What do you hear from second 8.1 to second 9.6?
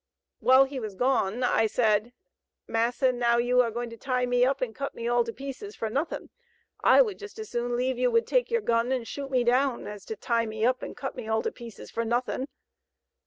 take your gun and shoot me